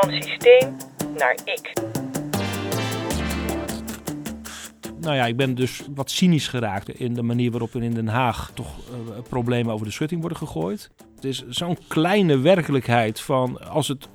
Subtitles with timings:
[0.00, 0.76] Van systeem
[1.18, 1.72] naar ik.
[5.00, 8.08] Nou ja, ik ben dus wat cynisch geraakt in de manier waarop er in Den
[8.08, 8.94] Haag toch uh,
[9.28, 10.90] problemen over de schutting worden gegooid.
[11.14, 14.08] Het is zo'n kleine werkelijkheid van als het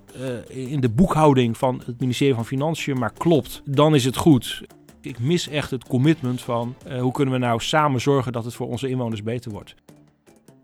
[0.50, 4.62] uh, in de boekhouding van het ministerie van Financiën maar klopt, dan is het goed.
[5.02, 8.54] Ik mis echt het commitment van uh, hoe kunnen we nou samen zorgen dat het
[8.54, 9.76] voor onze inwoners beter wordt.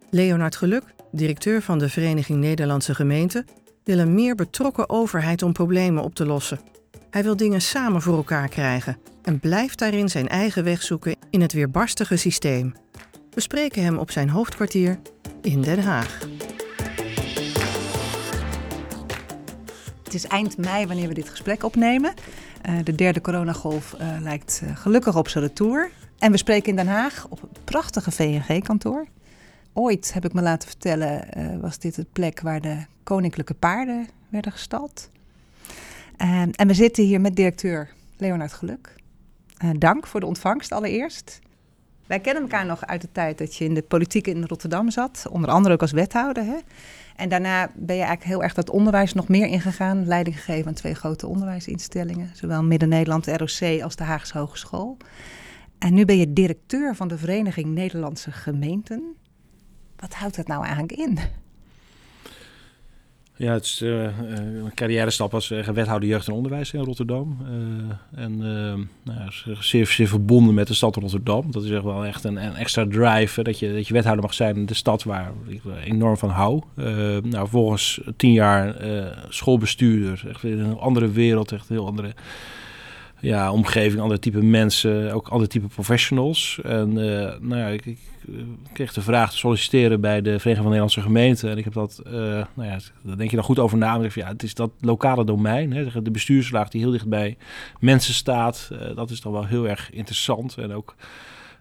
[0.09, 3.45] Leonard Geluk, directeur van de Vereniging Nederlandse Gemeenten,
[3.87, 6.59] wil een meer betrokken overheid om problemen op te lossen.
[7.09, 11.41] Hij wil dingen samen voor elkaar krijgen en blijft daarin zijn eigen weg zoeken in
[11.41, 12.73] het weerbarstige systeem.
[13.29, 14.99] We spreken hem op zijn hoofdkwartier
[15.41, 16.19] in Den Haag.
[20.03, 22.13] Het is eind mei wanneer we dit gesprek opnemen.
[22.69, 25.91] Uh, de derde coronagolf uh, lijkt uh, gelukkig op zijn retour.
[26.19, 29.07] En we spreken in Den Haag op een prachtige VNG-kantoor.
[29.79, 31.27] Ooit, heb ik me laten vertellen,
[31.61, 35.09] was dit het plek waar de koninklijke paarden werden gestald.
[36.51, 38.95] en we zitten hier met directeur Leonard Geluk.
[39.77, 41.39] dank voor de ontvangst allereerst.
[42.05, 45.27] Wij kennen elkaar nog uit de tijd dat je in de politiek in Rotterdam zat,
[45.31, 46.43] onder andere ook als wethouder.
[46.43, 46.57] Hè?
[47.15, 50.73] En daarna ben je eigenlijk heel erg dat onderwijs nog meer ingegaan, leiding gegeven aan
[50.73, 54.97] twee grote onderwijsinstellingen, zowel Midden-Nederland, ROC, als de Haagse Hogeschool.
[55.77, 59.15] En nu ben je directeur van de Vereniging Nederlandse Gemeenten.
[59.99, 61.19] Wat houdt dat nou eigenlijk in?
[63.35, 67.37] Ja, het is uh, een carrière stap als uh, wethouder jeugd en onderwijs in Rotterdam.
[67.41, 68.37] Uh, en
[69.03, 71.51] nou ja, zeer, zeer verbonden met de stad Rotterdam.
[71.51, 74.33] Dat is echt wel echt een, een extra drive dat, je, dat je wethouder mag
[74.33, 76.61] zijn in de stad waar ik enorm van hou.
[77.23, 78.75] nou, volgens tien jaar
[79.29, 82.13] schoolbestuurder, echt in een andere wereld, echt een heel andere
[83.19, 86.59] ja, omgeving, andere type mensen, ook andere type professionals.
[86.63, 87.99] En uh, nou ja, ik, ik,
[88.73, 91.49] kreeg de vraag te solliciteren bij de Vereniging van Nederlandse Gemeenten.
[91.49, 93.97] En ik heb dat, uh, nou ja, daar denk je dan goed over na.
[93.97, 97.37] Maar ja, het is dat lokale domein, hè, de bestuurslaag die heel dicht bij
[97.79, 98.71] mensen staat.
[98.95, 100.95] Dat is dan wel heel erg interessant en ook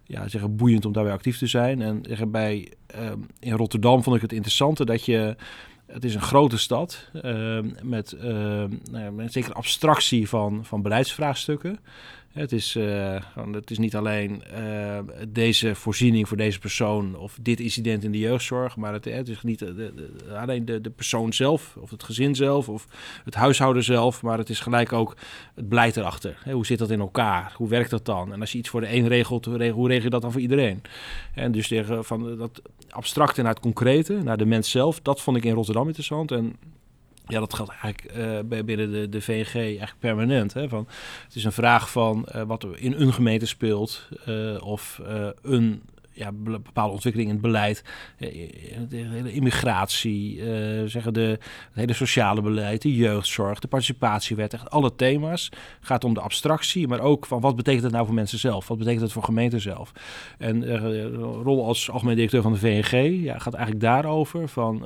[0.05, 1.83] ja, zeggen, boeiend om daarbij actief te zijn.
[1.83, 2.73] En bij,
[3.41, 5.37] in Rotterdam vond ik het interessante dat je
[5.87, 10.83] het is een grote stad uh, met, uh, nou ja, met zeker abstractie van, van
[10.83, 11.79] beleidsvraagstukken.
[12.37, 13.17] Het is, uh,
[13.53, 14.99] het is niet alleen uh,
[15.29, 19.43] deze voorziening voor deze persoon of dit incident in de jeugdzorg, maar het, het is
[19.43, 22.87] niet de, alleen de, de persoon zelf of het gezin zelf of
[23.25, 25.17] het huishouden zelf, maar het is gelijk ook
[25.55, 26.39] het beleid erachter.
[26.43, 27.53] Hè, hoe zit dat in elkaar?
[27.57, 28.33] Hoe werkt dat dan?
[28.33, 30.83] En als je iets voor de een regelt, hoe regel je dat dan voor iedereen?
[31.35, 35.37] En dus tegen van dat abstracte naar het concrete, naar de mens zelf, dat vond
[35.37, 36.33] ik in Rotterdam interessant.
[36.33, 36.57] En
[37.26, 38.16] ja, dat geldt eigenlijk
[38.50, 40.53] uh, binnen de, de VNG eigenlijk permanent.
[40.53, 40.69] Hè?
[40.69, 40.87] Van,
[41.25, 45.00] het is een vraag van uh, wat er in een gemeente speelt uh, of
[45.42, 45.82] een
[46.16, 47.84] ja, bepaalde ontwikkeling in het beleid,
[48.19, 48.28] eh,
[48.88, 50.41] de hele immigratie,
[50.87, 51.41] zeggen de, het
[51.75, 55.49] hele sociale beleid, de jeugdzorg, de participatiewet, echt alle thema's.
[55.81, 58.69] gaat om de abstractie, maar ook van wat betekent het nou voor mensen zelf?
[58.69, 59.93] Wat betekent het voor gemeenten zelf?
[60.38, 61.12] En de
[61.43, 64.84] rol als algemeen directeur van de VNG ja, gaat eigenlijk daarover van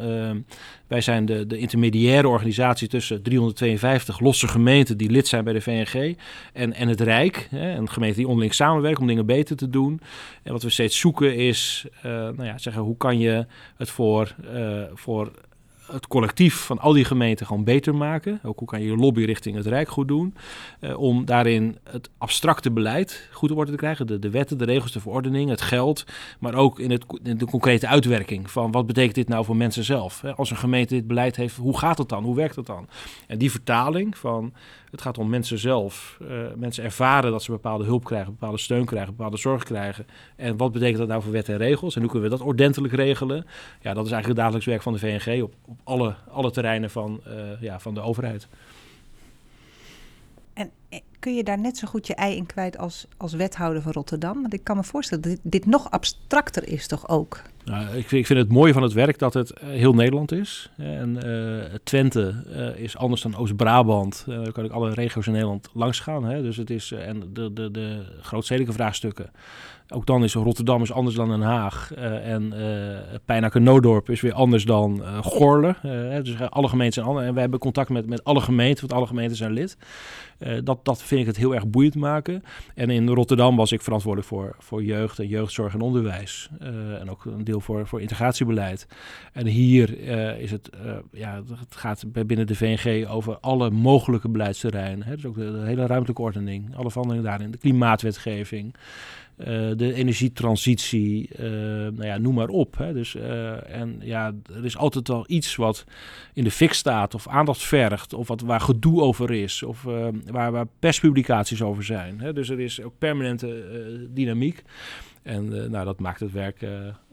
[0.91, 5.61] wij zijn de, de intermediaire organisatie tussen 352 losse gemeenten die lid zijn bij de
[5.61, 6.17] VNG
[6.53, 7.47] en, en het Rijk.
[7.51, 10.01] Hè, een gemeente die onderling samenwerken om dingen beter te doen.
[10.43, 14.35] En wat we steeds zoeken is, uh, nou ja, zeggen, hoe kan je het voor,
[14.55, 15.31] uh, voor
[15.93, 18.41] het collectief van al die gemeenten gewoon beter maken.
[18.43, 20.35] Ook hoe kan je je lobby richting het Rijk goed doen.
[20.81, 24.07] Uh, om daarin het abstracte beleid goed op orde te krijgen.
[24.07, 26.05] De, de wetten, de regels, de verordening, het geld.
[26.39, 29.85] Maar ook in, het, in de concrete uitwerking van wat betekent dit nou voor mensen
[29.85, 30.25] zelf.
[30.25, 32.25] Als een gemeente dit beleid heeft, hoe gaat het dan?
[32.25, 32.89] Hoe werkt het dan?
[33.27, 34.53] En die vertaling van
[34.91, 36.19] het gaat om mensen zelf.
[36.23, 40.07] Uh, mensen ervaren dat ze bepaalde hulp krijgen, bepaalde steun krijgen, bepaalde zorg krijgen.
[40.37, 41.95] En wat betekent dat nou voor wetten en regels?
[41.95, 43.47] En hoe kunnen we dat ordentelijk regelen?
[43.81, 46.91] Ja, dat is eigenlijk het dagelijks werk van de VNG op, op alle, alle terreinen
[46.91, 48.49] van, uh, ja, van de overheid.
[50.53, 53.83] En eh, kun je daar net zo goed je ei in kwijt als, als wethouder
[53.83, 54.41] van Rotterdam?
[54.41, 57.43] Want ik kan me voorstellen dat dit nog abstracter is toch ook?
[57.65, 60.71] Nou, ik, vind, ik vind het mooie van het werk dat het heel Nederland is.
[60.77, 62.35] En uh, Twente
[62.77, 64.25] is anders dan Oost-Brabant.
[64.29, 66.25] Uh, dan kan ik alle regio's in Nederland langs gaan.
[66.25, 66.43] Hè.
[66.43, 69.31] Dus het is, en de, de, de grootstedelijke vraagstukken.
[69.93, 71.93] Ook dan is Rotterdam is anders dan Den Haag.
[71.95, 72.55] en
[73.27, 75.75] uh, Noodorp is weer anders dan Gorle.
[76.23, 77.27] dus alle gemeenten zijn anders.
[77.27, 79.77] En we hebben contact met, met alle gemeenten, want alle gemeenten zijn lid.
[80.65, 82.43] dat, dat vind ik het heel erg boeiend maken.
[82.75, 86.49] En in Rotterdam was ik verantwoordelijk voor, voor jeugd en jeugdzorg en onderwijs.
[87.01, 88.87] en ook een deel voor, voor integratiebeleid.
[89.33, 94.29] En hier uh, is het, uh, ja, het gaat binnen de VNG over alle mogelijke
[94.29, 95.07] beleidsterreinen.
[95.07, 95.15] Hè?
[95.15, 98.75] Dus ook de, de hele ruimtelijke ordening, alle veranderingen daarin, de klimaatwetgeving.
[99.77, 101.31] De energietransitie,
[101.93, 102.77] nou ja, noem maar op.
[102.79, 102.93] Hè.
[102.93, 103.15] Dus,
[103.67, 105.85] en ja, er is altijd wel iets wat
[106.35, 109.83] in de fik staat of aandacht vergt, of wat, waar gedoe over is, of
[110.31, 112.21] waar, waar perspublicaties over zijn.
[112.21, 112.33] Hè.
[112.33, 113.65] Dus er is ook permanente
[114.11, 114.63] dynamiek.
[115.23, 116.67] En nou, dat maakt het werk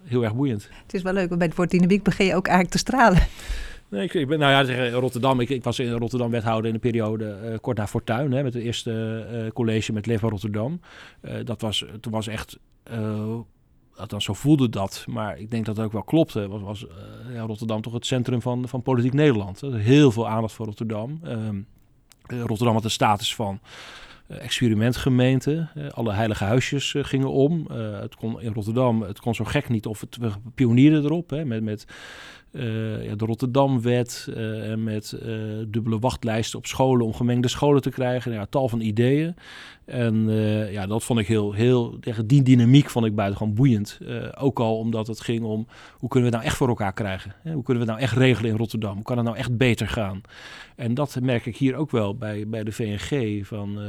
[0.04, 0.70] heel erg boeiend.
[0.84, 3.28] Het is wel leuk, want bij het woord dynamiek begin je ook eigenlijk te stralen.
[3.90, 5.40] Nee, ik, ben, nou ja, in Rotterdam.
[5.40, 8.54] Ik, ik, was in Rotterdam wethouder in de periode uh, kort na Fortuin, hè, met
[8.54, 10.80] het eerste uh, college met Leef Rotterdam.
[11.22, 12.58] Uh, dat was, toen was echt,
[13.96, 16.48] althans zo voelde dat, maar ik denk dat het ook wel klopte.
[16.48, 16.86] Was, was
[17.34, 19.62] ja, Rotterdam toch het centrum van, van politiek Nederland.
[19.62, 21.20] Heel veel aandacht voor Rotterdam.
[21.24, 21.62] Ehm,
[22.28, 23.60] Rotterdam had de status van
[24.28, 25.68] experimentgemeente.
[25.92, 27.66] alle heilige huisjes gingen om.
[27.72, 31.46] het kon in Rotterdam, het kon zo gek niet of het, we pionierden erop hè,
[31.46, 31.86] met, met
[32.52, 35.34] uh, ja, de Rotterdamwet uh, met uh,
[35.68, 38.32] dubbele wachtlijsten op scholen om gemengde scholen te krijgen.
[38.32, 39.36] Ja, tal van ideeën.
[39.86, 40.30] En
[40.72, 44.00] ja, dat vond ik heel, heel, die dynamiek vond ik buitengewoon boeiend.
[44.38, 45.68] ook al omdat het ging om
[45.98, 47.34] hoe kunnen we het nou echt voor elkaar krijgen?
[47.42, 47.54] Hè?
[47.54, 48.96] Hoe kunnen we het nou echt regelen in Rotterdam?
[48.96, 50.22] Hoe kan het nou echt beter gaan?
[50.76, 53.46] En dat merk ik hier ook wel bij, bij de VNG.
[53.48, 53.80] Van,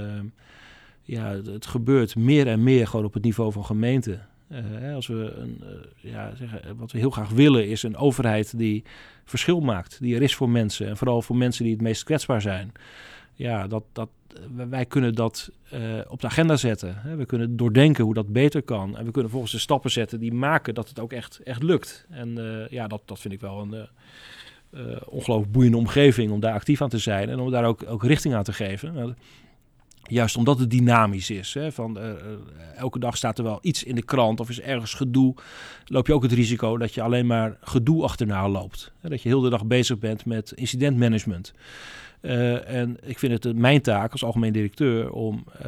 [1.02, 4.26] ja, het gebeurt meer en meer gewoon op het niveau van gemeenten.
[4.53, 8.59] Uh, als we een, uh, ja, zeggen, wat we heel graag willen is een overheid
[8.59, 8.85] die
[9.25, 12.41] verschil maakt, die er is voor mensen en vooral voor mensen die het meest kwetsbaar
[12.41, 12.73] zijn.
[13.35, 14.09] Ja, dat, dat,
[14.69, 15.50] wij kunnen dat
[16.09, 17.17] op de agenda zetten.
[17.17, 18.99] We kunnen doordenken hoe dat beter kan.
[18.99, 22.06] En we kunnen volgens de stappen zetten die maken dat het ook echt, echt lukt.
[22.11, 22.39] En
[22.71, 23.89] ja, dat, dat vind ik wel een
[25.05, 28.35] ongelooflijk boeiende omgeving om daar actief aan te zijn en om daar ook, ook richting
[28.35, 29.17] aan te geven.
[30.08, 31.55] Juist omdat het dynamisch is.
[31.55, 32.10] Hè, van, uh,
[32.76, 35.34] elke dag staat er wel iets in de krant of is ergens gedoe.
[35.84, 38.93] Loop je ook het risico dat je alleen maar gedoe achterna loopt.
[39.02, 41.52] Dat je heel de dag bezig bent met incidentmanagement.
[42.23, 45.62] Uh, en ik vind het mijn taak als algemeen directeur om uh,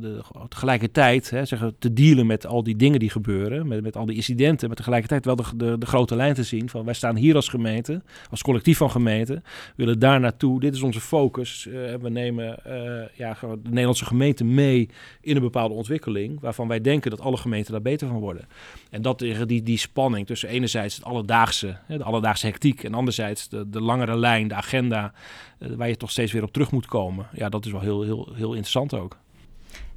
[0.00, 4.06] de, tegelijkertijd hè, zeggen, te dealen met al die dingen die gebeuren, met, met al
[4.06, 7.34] die incidenten, maar tegelijkertijd wel de, de, grote lijn te zien van wij staan hier
[7.34, 9.44] als gemeente, als collectief van gemeenten,
[9.76, 11.66] willen daar naartoe, dit is onze focus.
[11.66, 12.58] Uh, we nemen
[13.14, 14.88] ja, de Nederlandse gemeente mee
[15.20, 18.48] in een bepaalde ontwikkeling, waarvan wij denken dat alle gemeenten daar beter van worden.
[18.90, 23.68] En dat die, die spanning tussen enerzijds het alledaagse, de alledaagse hectiek, en anderzijds de,
[23.68, 27.26] de langere lijn, de agenda eh, waar je toch steeds weer op terug moet komen.
[27.32, 29.18] Ja, dat is wel heel, heel, heel interessant ook.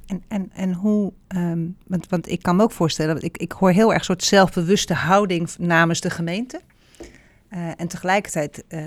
[0.06, 3.70] En, en, en hoe, um, want, want ik kan me ook voorstellen, ik, ik hoor
[3.70, 6.60] heel erg een soort zelfbewuste houding namens de gemeente.
[7.50, 8.80] Uh, en tegelijkertijd uh,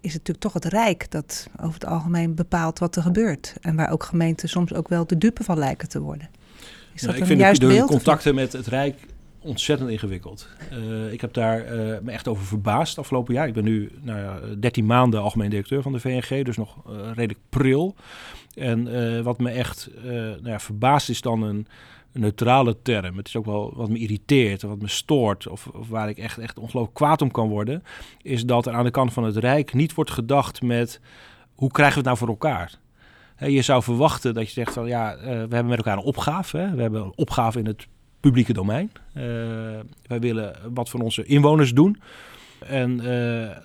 [0.00, 3.54] is het natuurlijk toch het Rijk dat over het algemeen bepaalt wat er gebeurt.
[3.60, 6.28] En waar ook gemeenten soms ook wel de dupe van lijken te worden.
[6.92, 9.06] Is dat nou, ik vind juist de, de contacten met het Rijk
[9.46, 10.48] ontzettend ingewikkeld.
[10.72, 13.46] Uh, ik heb daar uh, me echt over verbaasd afgelopen jaar.
[13.46, 16.76] Ik ben nu nou, 13 maanden algemeen directeur van de VNG, dus nog
[17.14, 17.94] redelijk pril.
[18.54, 21.66] En wat me echt nou ja, verbaast is dan een,
[22.12, 23.16] neutrale term.
[23.16, 26.38] Het is ook wel wat me irriteert wat me stoort, of, of, waar ik echt,
[26.38, 27.82] echt ongelooflijk kwaad om kan worden,
[28.22, 31.00] is dat er aan de kant van het Rijk niet wordt gedacht met
[31.54, 32.78] hoe krijgen we het nou voor elkaar?
[33.38, 36.58] je zou verwachten dat je zegt van ja, we hebben met elkaar een opgave.
[36.58, 36.74] Hè?
[36.74, 37.86] We hebben een opgave in het
[38.26, 38.90] publieke domein.
[39.16, 39.22] Uh,
[40.06, 42.00] wij willen wat van onze inwoners doen.
[42.66, 43.04] En uh,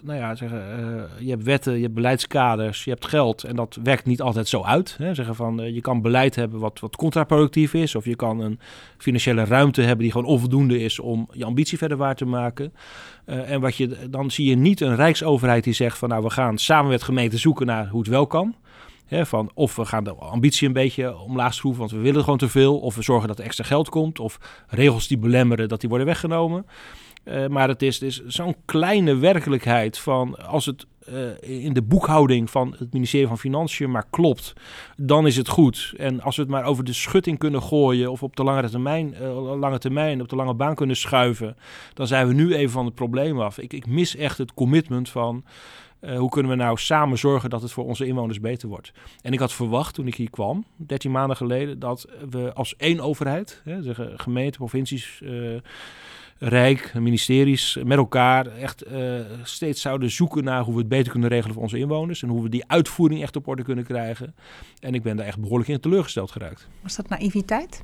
[0.01, 3.79] nou ja, zeggen, uh, je hebt wetten, je hebt beleidskaders, je hebt geld en dat
[3.83, 4.95] werkt niet altijd zo uit.
[4.97, 5.13] Hè.
[5.13, 8.59] Zeggen van, je kan beleid hebben wat, wat contraproductief is of je kan een
[8.97, 12.73] financiële ruimte hebben die gewoon onvoldoende is om je ambitie verder waar te maken.
[13.25, 16.57] en wat je, dan zie je niet een rijksoverheid die zegt van nou we gaan
[16.57, 18.55] samen met gemeenten zoeken naar hoe het wel kan
[19.11, 22.49] van of we gaan de ambitie een beetje omlaag schroeven, want we willen gewoon te
[22.49, 22.79] veel.
[22.79, 24.19] Of we zorgen dat er extra geld komt.
[24.19, 26.65] Of regels die belemmeren, dat die worden weggenomen.
[27.25, 32.49] Uh, maar het is, is zo'n kleine werkelijkheid van als het uh, in de boekhouding
[32.49, 34.53] van het ministerie van Financiën maar klopt,
[34.97, 35.93] dan is het goed.
[35.97, 39.15] En als we het maar over de schutting kunnen gooien of op de lange termijn,
[39.21, 41.57] uh, lange termijn op de lange baan kunnen schuiven,
[41.93, 43.57] dan zijn we nu even van het probleem af.
[43.57, 45.43] Ik, ik mis echt het commitment van
[46.01, 48.91] uh, hoe kunnen we nou samen zorgen dat het voor onze inwoners beter wordt?
[49.21, 52.99] En ik had verwacht toen ik hier kwam, 13 maanden geleden, dat we als één
[52.99, 55.57] overheid, hè, zeggen gemeente, provincies, uh,
[56.43, 61.29] Rijk, ministeries, met elkaar echt uh, steeds zouden zoeken naar hoe we het beter kunnen
[61.29, 62.23] regelen voor onze inwoners.
[62.23, 64.35] En hoe we die uitvoering echt op orde kunnen krijgen.
[64.79, 66.67] En ik ben daar echt behoorlijk in teleurgesteld geraakt.
[66.81, 67.83] Was dat naïviteit?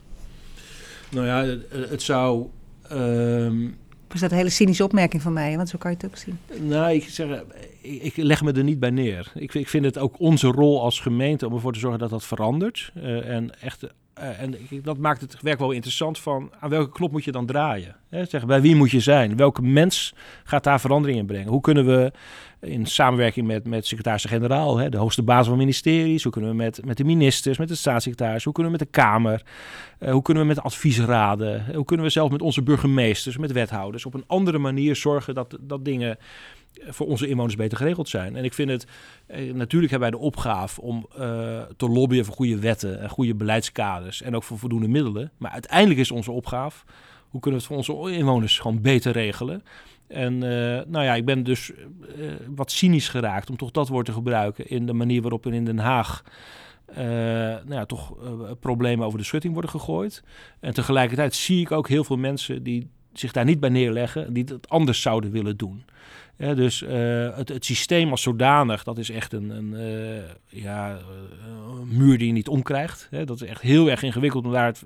[1.12, 2.48] Nou ja, het, het zou.
[2.92, 3.52] Uh,
[4.14, 5.56] is dat een hele cynische opmerking van mij?
[5.56, 6.40] Want zo kan je het ook zien.
[6.68, 7.44] Nou, ik, zeg,
[7.82, 9.32] ik, leg me er niet bij neer.
[9.36, 12.24] Ik, ik, vind het ook onze rol als gemeente om ervoor te zorgen dat dat
[12.24, 12.92] verandert.
[12.96, 17.12] Uh, en echt eh, en dat maakt het werk wel interessant van aan welke knop
[17.12, 17.96] moet je dan draaien?
[18.10, 18.26] Hè?
[18.26, 19.38] Zeg, bij wie moet je zijn?
[19.38, 21.48] Welke mens gaat daar verandering in brengen?
[21.48, 22.12] Hoe kunnen we
[22.62, 26.98] in samenwerking met, met secretaris-generaal, de hoogste baas van ministeries, hoe kunnen we met, met
[26.98, 29.42] de ministers, met de staatssecretaris, hoe kunnen we met de Kamer,
[30.00, 34.06] eh, hoe kunnen we met adviesraden, hoe kunnen we zelf met onze burgemeesters, met wethouders
[34.06, 36.18] op een andere manier zorgen dat, dat dingen
[36.88, 38.36] voor onze inwoners beter geregeld zijn.
[38.36, 38.88] En ik vind het,
[39.28, 43.36] eh, natuurlijk hebben wij de opgave om eh, te lobbyen voor goede wetten en goede
[43.36, 45.32] beleidskaders en ook voor voldoende middelen.
[45.38, 46.86] Maar uiteindelijk is onze opgave,
[47.30, 49.64] hoe kunnen we het voor onze inwoners gewoon beter regelen?
[50.08, 51.72] En eh, nou ja, ik ben dus
[52.56, 55.80] wat cynisch geraakt om toch dat woord te gebruiken in de manier waarop in Den
[55.80, 56.24] Haag
[56.96, 58.16] nou ja, toch
[58.60, 60.24] problemen over de schutting worden gegooid.
[60.60, 64.44] En tegelijkertijd zie ik ook heel veel mensen die zich daar niet bij neerleggen, die
[64.44, 65.84] het anders zouden willen doen.
[66.38, 70.98] Dus eh, het, het systeem als zodanig, dat is echt een, een, eh, ja,
[71.80, 73.08] een muur die je niet omkrijgt.
[73.12, 73.26] Hè.
[73.26, 74.84] Dat is echt heel erg ingewikkeld om daar het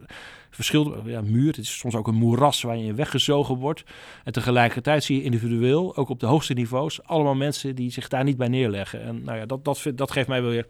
[0.50, 1.02] verschil...
[1.06, 3.84] Ja, muur, het is soms ook een moeras waar je weggezogen wordt.
[4.24, 7.04] En tegelijkertijd zie je individueel, ook op de hoogste niveaus...
[7.04, 9.02] allemaal mensen die zich daar niet bij neerleggen.
[9.02, 10.68] En nou ja, dat, dat, dat geeft mij wel weer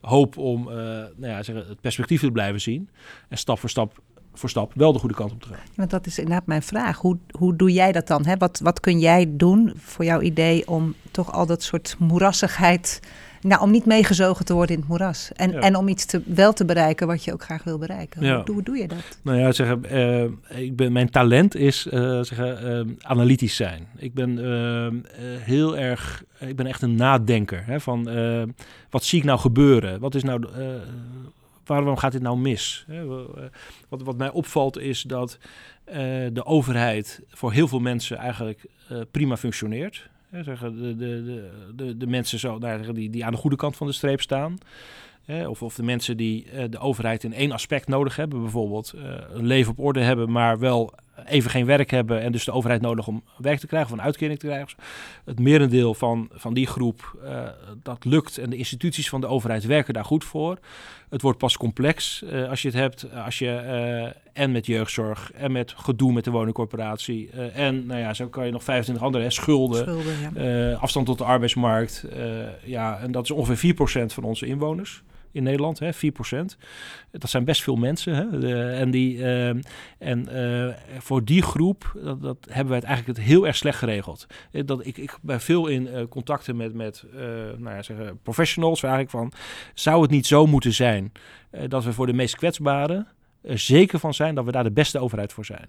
[0.00, 2.88] hoop om eh, nou ja, het perspectief te blijven zien.
[3.28, 4.02] En stap voor stap
[4.34, 5.58] voor stap wel de goede kant op te gaan.
[5.74, 6.98] Want dat is inderdaad mijn vraag.
[6.98, 8.26] Hoe, hoe doe jij dat dan?
[8.26, 8.36] Hè?
[8.36, 13.00] Wat, wat kun jij doen voor jouw idee om toch al dat soort moerassigheid...
[13.42, 15.30] Nou, om niet meegezogen te worden in het moeras.
[15.32, 15.58] En, Ja.
[15.60, 18.22] en om iets te, wel te bereiken wat je ook graag wil bereiken.
[18.22, 18.34] Ja.
[18.36, 19.18] Hoe, doe- hoe doe je dat?
[19.22, 23.86] Nou ja, zeggen, eh, ik ben, mijn talent is eh, zeggen, eh, analytisch zijn.
[23.96, 24.38] Ik ben
[25.40, 27.62] heel erg, ik ben echt een nadenker.
[27.66, 28.04] Hè, van
[28.90, 30.00] wat zie ik nou gebeuren?
[30.00, 30.46] Wat is nou,
[31.78, 32.84] waarom gaat dit nou mis?
[32.88, 33.02] Eh,
[33.88, 35.38] wat, wat mij opvalt is dat
[35.84, 35.96] eh,
[36.32, 40.08] de overheid voor heel veel mensen eigenlijk eh, prima functioneert.
[40.30, 43.92] De, de, de, de, mensen zo, nou, die, die aan de goede kant van de
[43.92, 44.58] streep staan.
[45.48, 49.02] Of, of de mensen die eh, de overheid in één aspect nodig hebben, bijvoorbeeld eh,
[49.32, 50.94] een leven op orde hebben, maar wel
[51.26, 54.04] even geen werk hebben en dus de overheid nodig om werk te krijgen of een
[54.04, 54.78] uitkering te krijgen.
[55.24, 57.48] Het merendeel van, van die groep, eh,
[57.82, 60.58] dat lukt en de instituties van de overheid werken daar goed voor.
[61.08, 63.48] Het wordt pas complex als je het hebt, als je
[64.32, 68.52] en met jeugdzorg en met gedoe met de woningcorporatie en nou ja, zo kan je
[68.52, 69.82] nog 25 andere hè, schulden.
[69.82, 70.72] Schulden, ja.
[70.72, 72.06] Afstand tot de arbeidsmarkt.
[72.64, 75.78] ja, en dat is ongeveer 4% van onze inwoners in Nederland.
[75.78, 76.56] Hè, 4%.
[77.10, 78.14] Dat zijn best veel mensen.
[78.14, 78.72] Hè?
[78.72, 79.48] En die, eh,
[79.98, 83.78] en eh, voor die groep dat, dat hebben wij het eigenlijk het heel erg slecht
[83.78, 84.26] geregeld.
[84.52, 87.04] Eh, Dat, ik, ik ben veel in contacten met, met
[87.56, 88.80] nou ja, zeggen, professionals.
[88.80, 89.40] Waar eigenlijk van,
[89.74, 91.12] zou het niet zo moeten zijn
[91.68, 93.08] dat we voor de meest kwetsbaren
[93.42, 95.68] er zeker van zijn dat we daar de beste overheid voor zijn?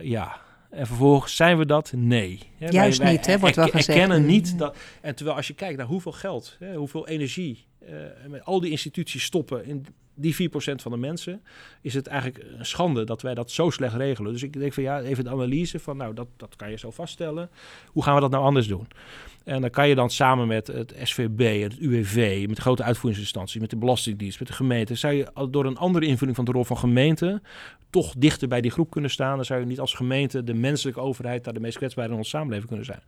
[0.00, 0.40] Ja.
[0.70, 1.92] En vervolgens zijn we dat?
[1.96, 2.38] Nee.
[2.58, 3.98] Juist niet, hè, wordt wel erke- gezegd.
[3.98, 4.56] erkennen niet Ja.
[4.56, 4.76] dat.
[5.00, 7.94] En terwijl als je kijkt naar hoeveel geld, hè, hoeveel energie eh,
[8.28, 11.42] met al die instituties stoppen in die 4% van de mensen,
[11.82, 14.32] is het eigenlijk een schande dat wij dat zo slecht regelen.
[14.32, 16.90] Dus ik denk van ja, even de analyse van nou, dat, dat kan je zo
[16.90, 17.50] vaststellen.
[17.86, 18.86] Hoe gaan we dat nou anders doen?
[19.44, 23.60] En dan kan je dan samen met het SVB, het UWV, met de grote uitvoeringsinstanties,
[23.60, 26.64] met de Belastingdienst, met de gemeente, zou je door een andere invulling van de rol
[26.64, 27.40] van gemeente
[27.90, 29.36] toch dichter bij die groep kunnen staan.
[29.36, 32.30] Dan zou je niet als gemeente de menselijke overheid daar de meest kwetsbare in onze
[32.30, 33.00] samenleving kunnen zijn.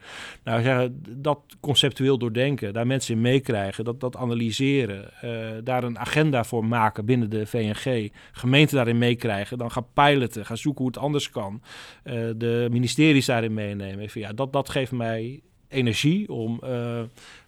[0.45, 5.31] Nou, ik zeg, dat conceptueel doordenken, daar mensen in meekrijgen, dat, dat analyseren, eh,
[5.65, 10.57] daar een agenda voor maken binnen de VNG, gemeenten daarin meekrijgen, dan gaan piloten, gaan
[10.57, 11.63] zoeken hoe het anders kan,
[12.03, 13.99] eh, de ministeries daarin meenemen.
[13.99, 17.01] Even, ja, dat, dat geeft mij energie om eh,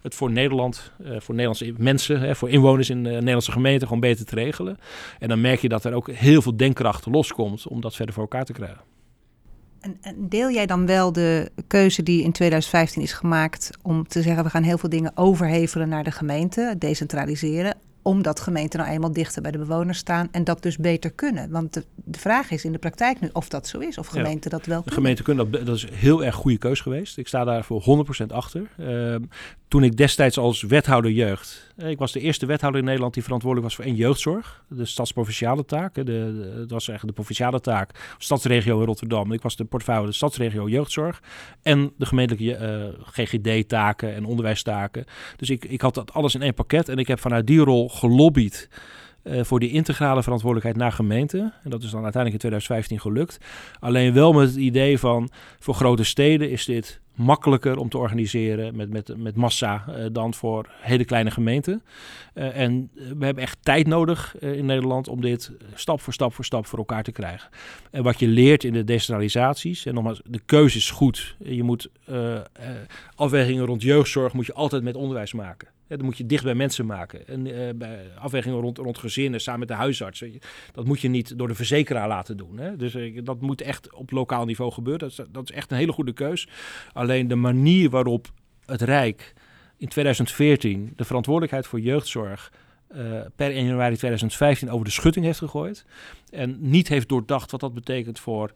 [0.02, 4.02] het voor Nederland, eh, voor Nederlandse mensen, hè, voor inwoners in de Nederlandse gemeenten gewoon
[4.02, 4.78] beter te regelen.
[5.18, 8.22] En dan merk je dat er ook heel veel denkkracht loskomt om dat verder voor
[8.22, 8.80] elkaar te krijgen.
[9.80, 14.22] En, en deel jij dan wel de keuze die in 2015 is gemaakt om te
[14.22, 19.12] zeggen we gaan heel veel dingen overhevelen naar de gemeente, decentraliseren, omdat gemeenten nou eenmaal
[19.12, 21.50] dichter bij de bewoners staan en dat dus beter kunnen?
[21.50, 24.20] Want de vraag is in de praktijk nu of dat zo is, of Ja.
[24.20, 25.00] gemeenten dat wel De kunnen.
[25.00, 27.18] gemeente kunnen dat, dat is een heel erg goede keus geweest.
[27.18, 28.62] Ik sta daar voor 100% achter.
[28.78, 29.22] Ehm,
[29.68, 33.22] toen ik destijds als wethouder jeugd, eh, ik was de eerste wethouder in Nederland die
[33.22, 35.96] verantwoordelijk was voor één jeugdzorg, de stadsprovinciale taak.
[35.96, 39.32] hè, De, de, het was eigenlijk de provinciale taak, stadsregio in Rotterdam.
[39.32, 41.22] Ik was de portefeuille de stadsregio jeugdzorg
[41.62, 45.04] en de gemeentelijke eh, GGD-taken en onderwijstaken.
[45.36, 47.88] Dus ik, ik had dat alles in één pakket en ik heb vanuit die rol
[47.88, 48.78] gelobbyd eh,
[49.24, 51.52] voor die integrale verantwoordelijkheid naar gemeenten.
[51.62, 53.38] En dat is dan uiteindelijk in 2015 gelukt.
[53.78, 58.76] Alleen wel met het idee van voor grote steden is dit makkelijker om te organiseren
[58.76, 61.82] met, met, met massa eh, dan voor hele kleine gemeenten.
[62.34, 66.34] Eh, en we hebben echt tijd nodig eh, in Nederland om dit stap voor stap
[66.34, 67.48] voor stap voor elkaar te krijgen.
[67.90, 71.36] En wat je leert in de decentralisaties, en nogmaals, de keuze is goed.
[71.38, 71.90] Je moet
[73.14, 75.68] afwegingen rond jeugdzorg moet je altijd met onderwijs maken.
[75.88, 77.26] dat moet je dicht bij mensen maken.
[77.26, 77.42] En
[77.78, 80.24] bij afwegingen rond, rond gezinnen, samen met de huisarts.
[80.72, 82.58] Dat moet je niet door de verzekeraar laten doen.
[82.58, 82.76] Hè?
[82.76, 85.08] Dus dat moet echt op lokaal niveau gebeuren.
[85.08, 86.48] Dat is, dat is echt een hele goede keus.
[87.04, 88.32] Alleen de manier waarop
[88.66, 89.34] het Rijk
[89.76, 92.52] in 2014 de verantwoordelijkheid voor jeugdzorg
[92.96, 95.84] uh, per 1 januari 2015 over de schutting heeft gegooid.
[96.30, 98.52] En niet heeft doordacht wat dat betekent voor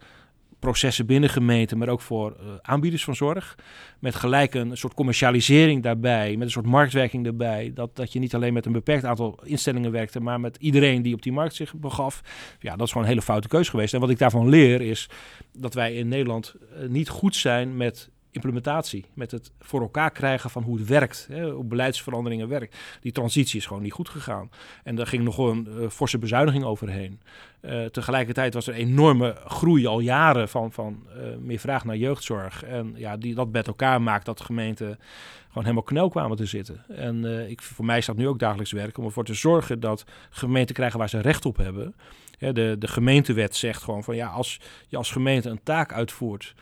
[0.59, 3.57] processen binnen gemeenten, maar ook voor uh, aanbieders van zorg.
[3.99, 7.71] Met gelijk een soort commercialisering daarbij, met een soort marktwerking daarbij.
[7.73, 11.13] Dat, dat je niet alleen met een beperkt aantal instellingen werkte, maar met iedereen die
[11.13, 12.21] op die markt zich begaf.
[12.59, 13.93] Ja, dat is gewoon een hele foute keus geweest.
[13.93, 15.09] En wat ik daarvan leer is
[15.57, 20.49] dat wij in Nederland uh, niet goed zijn met implementatie, met het voor elkaar krijgen
[20.49, 22.77] van hoe het werkt, hè, hoe beleidsveranderingen werkt.
[23.01, 24.49] Die transitie is gewoon niet goed gegaan.
[24.83, 27.21] En daar ging nog een uh, forse bezuiniging overheen.
[27.61, 32.63] Uh, tegelijkertijd was er enorme groei al jaren van, van uh, meer vraag naar jeugdzorg.
[32.63, 34.99] En ja, die, dat met elkaar maakt dat gemeenten
[35.47, 36.83] gewoon helemaal knel kwamen te zitten.
[36.87, 40.75] En ik, voor mij dat nu ook dagelijks werk om ervoor te zorgen dat gemeenten
[40.75, 41.95] krijgen waar ze recht op hebben.
[42.37, 46.55] de, de gemeentewet zegt gewoon van ja, als je als gemeente een taak uitvoert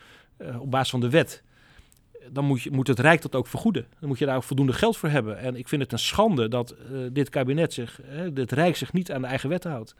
[0.58, 1.42] op basis van de wet
[2.32, 3.86] dan moet, je, moet het Rijk dat ook vergoeden.
[4.00, 5.38] Dan moet je daar ook voldoende geld voor hebben.
[5.38, 8.92] En ik vind het een schande dat uh, dit kabinet zich, uh, dit Rijk zich
[8.92, 9.94] niet aan de eigen wet houdt.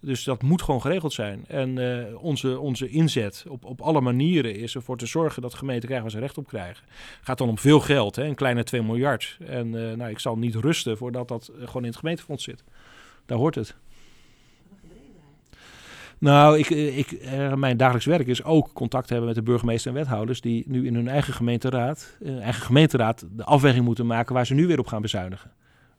[0.00, 1.44] Dus dat moet gewoon geregeld zijn.
[1.46, 5.88] En uh, onze, onze inzet op, op alle manieren is ervoor te zorgen dat gemeenten
[5.88, 6.84] krijgen waar ze recht op krijgen.
[7.22, 9.36] Gaat dan om veel geld, hè, een kleine 2 miljard.
[9.46, 12.64] En nou, ik zal niet rusten voordat dat gewoon in het gemeentefonds zit.
[13.26, 13.76] Daar hoort het.
[16.18, 19.90] Nou, ik, eh, ik, uh, mijn dagelijks werk is ook contact hebben met de burgemeester
[19.90, 24.34] en wethouders die nu in hun eigen gemeenteraad, uh, eigen gemeenteraad de afweging moeten maken
[24.34, 25.50] waar ze nu weer op gaan bezuinigen.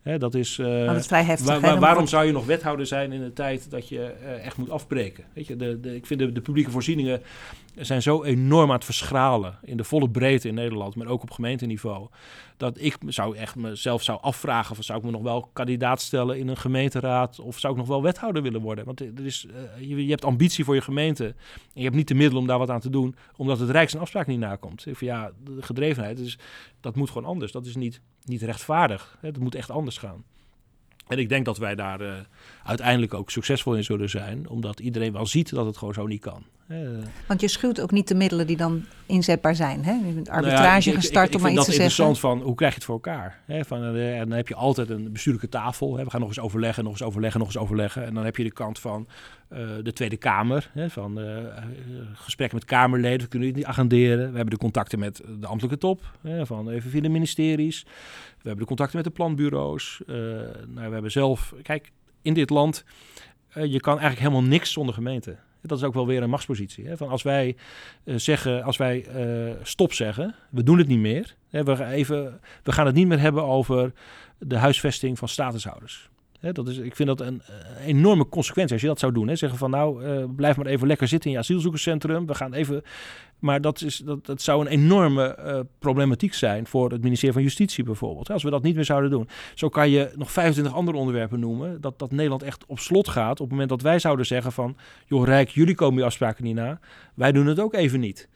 [0.02, 1.48] Hè, dat is, uh, dat is vrij heftig.
[1.48, 4.02] Waar, waar, waarom zou je nog wethouder zijn in een tijd dat je
[4.44, 5.24] echt moet afbreken?
[5.34, 7.22] Weet je, de, de, ik vind de, de publieke voorzieningen
[7.76, 11.32] zijn zo enorm aan het verschralen in de volle breedte in Nederland, maar ook op
[11.32, 12.08] gemeenteniveau.
[12.60, 16.38] Dat ik zou echt mezelf zou afvragen: of zou ik me nog wel kandidaat stellen
[16.38, 17.40] in een gemeenteraad?
[17.40, 18.86] Of zou ik nog wel wethouder willen worden?
[18.86, 21.26] Want er is, uh, je, je, hebt ambitie voor je gemeente.
[21.26, 21.36] En
[21.74, 24.02] je hebt niet de middelen om daar wat aan te doen, omdat het Rijk zijn
[24.02, 24.86] afspraak niet nakomt.
[24.92, 26.40] Van ja, de gedrevenheid, dus
[26.80, 27.52] dat moet gewoon anders.
[27.52, 29.18] Dat is niet, niet rechtvaardig.
[29.22, 30.24] Het moet echt anders gaan.
[31.08, 32.14] En ik denk dat wij daar uh,
[32.64, 36.22] uiteindelijk ook succesvol in zullen zijn, omdat iedereen wel ziet dat het gewoon zo niet
[36.22, 36.44] kan.
[37.26, 39.84] Want je schuwt ook niet de middelen die dan inzetbaar zijn.
[39.84, 39.92] Hè?
[39.92, 41.86] Je bent arbitrage nou ja, gestart ik, ik, ik om maar iets te zeggen.
[41.86, 43.40] Ik vind dat interessant van hoe krijg je het voor elkaar?
[43.46, 43.66] Hè?
[43.66, 45.98] Van, en dan heb je altijd een bestuurlijke tafel.
[45.98, 46.04] Hè?
[46.04, 48.06] We gaan nog eens overleggen, nog eens overleggen, nog eens overleggen.
[48.06, 49.08] En dan heb je de kant van
[49.54, 50.70] uh, de Tweede Kamer.
[50.74, 50.90] Hè?
[50.90, 51.38] Van uh,
[52.14, 54.30] gesprekken met Kamerleden, we kunnen het niet agenderen.
[54.30, 56.46] We hebben de contacten met de ambtelijke top, hè?
[56.46, 57.84] van even via de ministeries.
[57.84, 60.02] We hebben de contacten met de planbureaus.
[60.06, 62.84] nou, we hebben zelf, kijk, in dit land,
[63.54, 65.38] je kan eigenlijk helemaal niks zonder gemeente.
[65.62, 66.88] Dat is ook wel weer een machtspositie.
[66.88, 66.98] Hè?
[66.98, 67.56] Van als wij
[68.04, 71.36] uh, zeggen, als wij uh, stop zeggen, we doen het niet meer.
[71.50, 71.64] Hè?
[71.64, 73.94] We, even, we gaan het niet meer hebben over
[74.38, 76.10] de huisvesting van statushouders.
[76.40, 76.52] Hè?
[76.52, 79.28] Dat is, ik vind dat een, een, enorme consequentie als je dat zou doen.
[79.28, 79.36] Hè?
[79.36, 82.26] Zeggen van nou, blijf maar even lekker zitten in je asielzoekerscentrum.
[82.26, 82.84] We gaan even
[83.40, 87.44] maar dat, is, dat, dat zou een enorme uh, problematiek zijn voor het ministerie van
[87.44, 88.32] Justitie bijvoorbeeld.
[88.32, 89.30] Als we dat niet meer zouden doen.
[89.56, 91.82] Zo kan je nog 25 andere onderwerpen noemen.
[91.82, 94.78] Dat, dat Nederland echt op slot gaat op het moment dat wij zouden zeggen van...
[95.06, 96.80] joh Rijk, jullie komen die afspraken niet na.
[97.14, 98.30] Wij doen het ook even niet.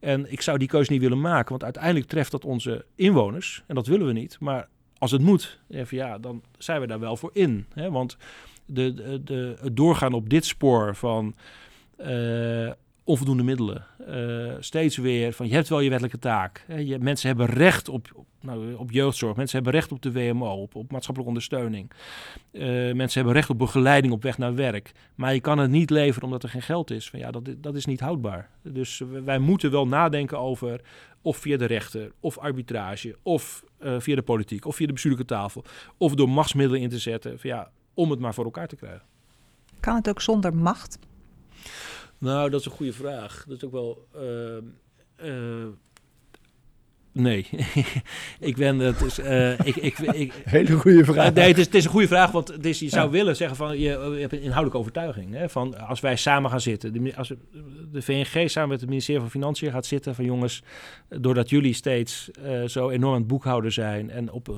[0.00, 3.62] En ik zou die keuze niet willen maken, want uiteindelijk treft dat onze inwoners.
[3.66, 4.36] En dat willen we niet.
[4.40, 4.68] Maar
[4.98, 7.66] als het moet, even, ja, dan zijn we daar wel voor in.
[7.74, 7.90] Hè?
[7.90, 8.16] Want
[8.66, 11.34] de, de, het doorgaan op dit spoor van...
[11.98, 12.70] Uh,
[13.10, 13.86] onvoldoende middelen.
[14.08, 16.64] Uh, steeds weer van je hebt wel je wettelijke taak.
[16.66, 16.76] Hè.
[16.76, 19.36] Je, mensen hebben recht op, nou, op jeugdzorg.
[19.36, 21.90] Mensen hebben recht op de WMO, op, op maatschappelijke ondersteuning.
[22.52, 24.92] Uh, mensen hebben recht op begeleiding op weg naar werk.
[25.14, 27.10] Maar je kan het niet leveren omdat er geen geld is.
[27.10, 28.50] Van, ja, dat, dat is niet houdbaar.
[28.62, 30.80] Dus wij moeten wel nadenken over
[31.22, 35.26] of via de rechter, of arbitrage, of uh, via de politiek, of via de bestuurlijke
[35.26, 35.64] tafel,
[35.96, 37.38] of door machtsmiddelen in te zetten.
[37.38, 39.02] Van, ja, om het maar voor elkaar te krijgen.
[39.80, 40.98] Kan het ook zonder macht?
[42.20, 43.44] Nou, dat is een goede vraag.
[43.48, 44.06] Dat is ook wel.
[44.16, 45.66] Uh, uh,
[47.12, 47.46] nee,
[48.40, 48.78] ik ben.
[48.78, 51.34] Het is, uh, ik, ik, ik, Hele goede vraag.
[51.34, 53.10] nee, het is, het is een goede vraag, want het is, je zou ja.
[53.10, 55.34] willen zeggen van je, je, hebt een inhoudelijke overtuiging.
[55.34, 57.28] Hè, van als wij samen gaan zitten, de, als
[57.92, 60.62] de VNG samen met het ministerie van Financiën gaat zitten, van jongens,
[61.08, 62.30] doordat jullie steeds
[62.66, 64.48] zo enorm aan het boekhouden zijn en op,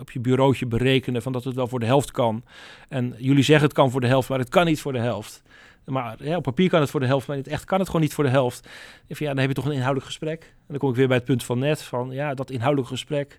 [0.00, 2.44] op je bureautje berekenen van dat het wel voor de helft kan.
[2.88, 5.42] En jullie zeggen het kan voor de helft, maar het kan niet voor de helft.
[5.86, 8.02] Maar op papier kan het voor de helft, maar in het echt kan het gewoon
[8.02, 8.68] niet voor de helft.
[9.08, 10.42] Van, ja, dan heb je toch een inhoudelijk gesprek.
[10.42, 13.38] En dan kom ik weer bij het punt van net, van ja, dat inhoudelijk gesprek.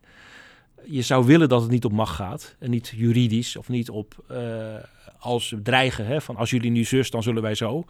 [0.83, 4.25] Je zou willen dat het niet op macht gaat en niet juridisch of niet op
[4.31, 4.75] uh,
[5.19, 7.83] als dreigen, hè, van als jullie nu zus, dan zullen wij zo.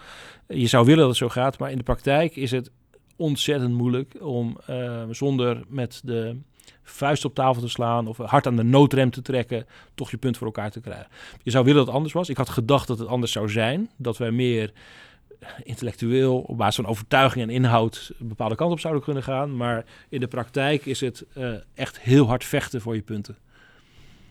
[0.48, 2.72] Je zou willen dat het zo gaat, maar in de praktijk is het
[3.16, 6.38] ontzettend moeilijk om uh, zonder met de
[6.84, 10.38] vuist op tafel te slaan of hard aan de noodrem te trekken, toch je punt
[10.38, 11.08] voor elkaar te krijgen.
[11.44, 12.30] Je zou willen dat het anders was.
[12.30, 13.90] Ik had gedacht dat het anders zou zijn.
[13.98, 14.72] Dat wij meer
[15.64, 19.56] intellectueel op basis van overtuiging en inhoud een bepaalde kant op zouden kunnen gaan.
[19.56, 23.38] Maar in de praktijk is het uh, echt heel hard vechten voor je punten.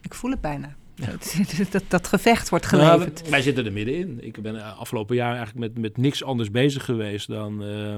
[0.01, 0.77] Ik voel het bijna.
[0.95, 1.07] Ja.
[1.71, 3.19] Dat, dat, gevecht wordt nou, geleverd.
[3.19, 4.25] Nou, wij zitten er middenin.
[4.25, 7.63] Ik ben eh, afgelopen jaar eigenlijk met, met niks anders bezig geweest dan.
[7.63, 7.97] Uh,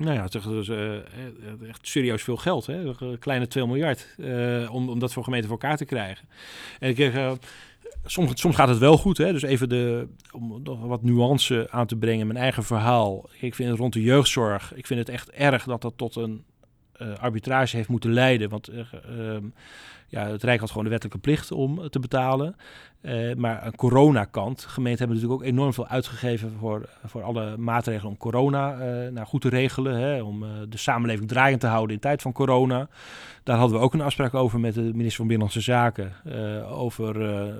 [0.00, 0.94] nou ja, zeg dus, uh,
[1.68, 2.66] echt serieus veel geld.
[2.66, 2.92] Hè?
[3.18, 4.14] Kleine 2 miljard.
[4.16, 6.28] Uh, om, om dat voor gemeenten voor elkaar te krijgen.
[6.78, 7.38] En ik kreeg
[8.04, 9.18] soms, soms gaat het wel goed.
[9.18, 9.32] Hè?
[9.32, 12.26] Dus even de, om nog wat nuance aan te brengen.
[12.26, 13.28] Mijn eigen verhaal.
[13.40, 14.74] Ik vind het rond de jeugdzorg.
[14.74, 16.44] Ik vind het echt erg dat dat tot een
[17.02, 18.48] uh, arbitrage heeft moeten leiden.
[18.48, 19.36] Want uh,
[20.10, 22.56] ja, het Rijk had gewoon de wettelijke plicht om te betalen.
[23.02, 24.64] Uh, maar een coronakant.
[24.64, 29.26] Gemeenten hebben natuurlijk ook enorm veel uitgegeven voor, voor alle maatregelen om corona uh, nou,
[29.26, 29.96] goed te regelen.
[29.96, 32.88] Hè, om uh, de samenleving draaiend te houden in tijd van corona.
[33.42, 36.12] Daar hadden we ook een afspraak over met de minister van Binnenlandse Zaken.
[36.68, 37.14] over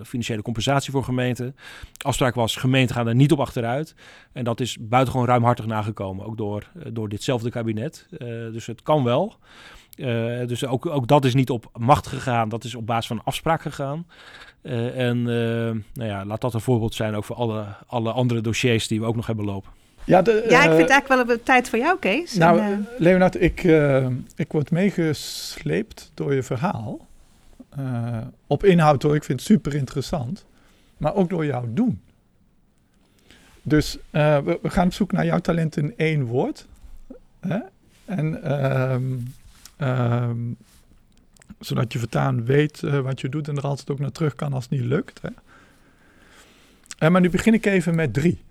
[0.04, 1.56] financiële compensatie voor gemeenten.
[2.02, 3.94] Afspraak was, gemeenten gaan er niet op achteruit.
[4.32, 6.26] En dat is buitengewoon ruimhartig nagekomen.
[6.26, 8.06] Ook door, door ditzelfde kabinet.
[8.52, 9.38] dus het kan wel.
[10.00, 13.20] Uh, dus ook, ook dat is niet op macht gegaan, dat is op basis van
[13.24, 14.06] afspraak gegaan.
[14.62, 15.24] Uh, en uh,
[15.94, 19.06] nou ja, laat dat een voorbeeld zijn ook voor alle, alle andere dossiers die we
[19.06, 19.70] ook nog hebben lopen.
[20.04, 22.34] Ja, de, ja ik vind het eigenlijk wel een tijd voor jou, Kees.
[22.34, 23.62] Nou, en, Leonard, ik,
[24.36, 27.06] ik word meegesleept door je verhaal.
[28.46, 30.46] op inhoud hoor, ik vind het super interessant.
[30.96, 32.00] Maar ook door jouw doen.
[33.62, 36.66] Dus we, we, gaan op zoek naar jouw talent in één woord.
[37.40, 37.58] Hè?
[38.04, 39.02] En ehm,
[39.82, 40.56] Um,
[41.58, 44.52] zodat je vertaan weet uh, wat je doet en er altijd ook naar terug kan
[44.52, 45.22] als het niet lukt.
[45.22, 45.28] Hè.
[46.98, 48.44] Uh, maar nu begin ik even met drie.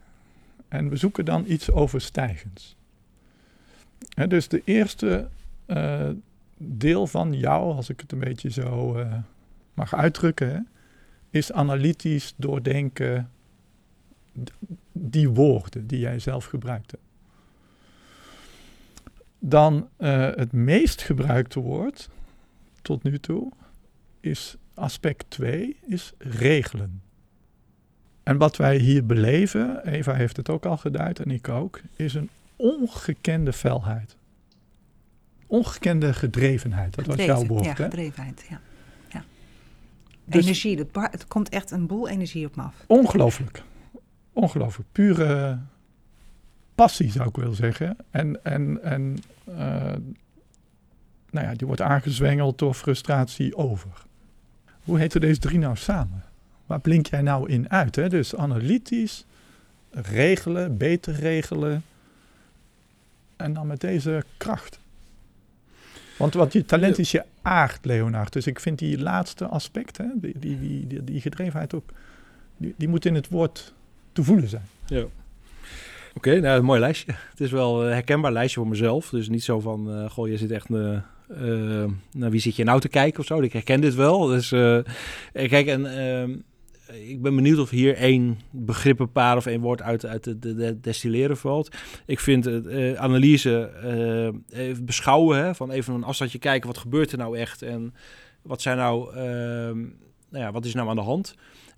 [0.68, 2.76] En we zoeken dan iets overstijgends.
[4.10, 5.30] Hè, dus de eerste
[5.68, 6.10] uh,
[6.58, 8.98] deel van jou, als ik het een beetje zo
[9.74, 10.60] mag uitdrukken, hè,
[11.30, 13.30] is analytisch doordenken
[14.92, 16.98] die woorden die jij zelf gebruikte
[19.40, 22.10] dan uh, het meest gebruikte woord
[22.82, 23.52] tot nu toe
[24.20, 27.02] is aspect 2, is regelen.
[28.24, 32.14] En wat wij hier beleven, Eva heeft het ook al geduid en ik ook, is
[32.14, 34.16] een ongekende felheid.
[35.48, 37.66] Ongekende gedrevenheid, dat was jouw woord.
[37.66, 38.62] Ja, gedrevenheid, ja.
[39.10, 39.24] ja.
[40.26, 42.84] Dus, energie, het, het komt echt een boel energie op me af.
[42.88, 43.64] Ongelooflijk.
[44.34, 44.90] Ongelooflijk.
[44.92, 45.60] Pure
[46.80, 47.98] passie, zou ik willen zeggen.
[48.12, 49.18] En, en, en
[49.50, 49.56] uh,
[51.30, 53.92] nou ja, die wordt aangezwengeld door frustratie over.
[54.84, 56.24] Hoe heten deze drie nou samen?
[56.66, 57.96] Waar blink jij nou in uit?
[57.96, 58.10] Hè?
[58.10, 59.26] Dus analytisch,
[59.92, 61.84] regelen, beter regelen.
[63.36, 64.80] En dan met deze kracht.
[66.18, 68.34] Want wat je talent is je aard, Leonard.
[68.34, 71.90] Dus ik vind die laatste aspect, hè, die, die, die, die, gedrevenheid ook,
[72.58, 73.74] die, die moet in het woord
[74.12, 74.66] te voelen zijn.
[74.86, 75.06] Ja.
[76.14, 77.12] Oké, nou, een mooi lijstje.
[77.30, 79.10] Het is wel een herkenbaar lijstje voor mezelf.
[79.10, 80.70] Dus niet zo van, uh, goh, je zit echt...
[80.70, 80.98] Uh,
[82.12, 83.42] naar wie zit je nou te kijken of zo?
[83.42, 84.26] Ik herken dit wel.
[84.26, 84.50] Dus
[85.34, 86.36] kijk, en ehm,
[87.10, 90.80] ik ben benieuwd of hier één begrippenpaar of één woord uit, uit het de, de
[90.80, 91.76] destilleren valt.
[92.06, 93.72] Ik vind uh, analyse,
[94.50, 97.94] even beschouwen, hè, van even een afstandje kijken, wat gebeurt er nou echt en
[98.42, 99.86] wat zijn nou, ehm,
[100.30, 101.36] nou ja, wat is nou aan de hand?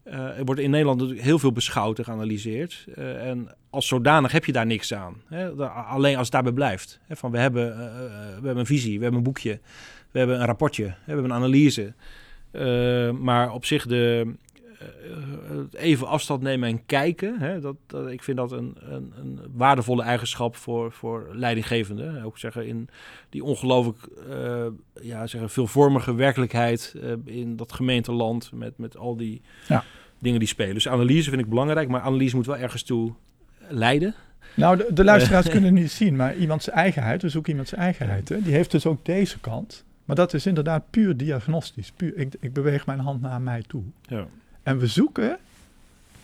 [0.08, 2.86] Uh, er wordt in Nederland natuurlijk heel veel beschouwd en geanalyseerd.
[2.98, 5.22] Uh, en als zodanig heb je daar niks aan.
[5.26, 5.50] Hè?
[5.70, 7.00] alleen als het daarbij blijft.
[7.08, 7.16] Hè?
[7.16, 9.60] Van we, hebben, uh, we hebben een visie, we hebben een boekje,
[10.12, 11.94] we hebben een rapportje, we hebben een analyse.
[13.20, 14.34] maar op zich de,
[15.72, 17.40] even afstand nemen en kijken.
[17.40, 17.60] Hè?
[17.60, 22.24] Dat, dat, ik vind dat een, een, een, waardevolle eigenschap voor, voor leidinggevenden.
[22.24, 22.90] Ook zeggen in
[23.30, 24.08] die ongelooflijk
[25.02, 29.42] ja, zeggen, veelvormige werkelijkheid in dat gemeenteland met, met al die...
[29.68, 29.84] Ja
[30.22, 30.74] dingen die spelen.
[30.74, 33.14] Dus analyse vind ik belangrijk, maar analyse moet wel ergens toe
[33.70, 34.16] leiden.
[34.56, 38.30] Nou, de, de luisteraars kunnen het niet zien, maar iemands eigenheid, we zoeken iemands eigenheid,
[38.30, 39.84] hè, die heeft dus ook deze kant.
[40.06, 41.92] Maar dat is inderdaad puur diagnostisch.
[41.92, 43.84] Puur, ik, ik beweeg mijn hand naar mij toe.
[44.02, 44.28] Ja.
[44.64, 45.38] En we zoeken